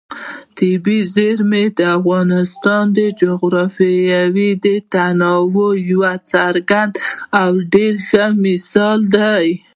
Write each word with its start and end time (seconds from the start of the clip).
طبیعي 0.57 0.99
زیرمې 1.13 1.63
د 1.77 1.79
افغانستان 1.97 2.83
د 2.97 2.99
جغرافیوي 3.21 4.51
تنوع 4.93 5.73
یو 5.89 6.03
څرګند 6.31 6.93
او 7.41 7.49
ډېر 7.73 7.93
ښه 8.07 8.25
مثال 8.43 8.99
دی. 9.15 9.47